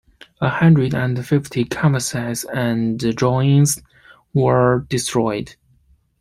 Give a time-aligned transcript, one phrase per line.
[0.39, 3.83] A hundred and fifty canvases and drawings
[4.33, 5.55] were destroyed.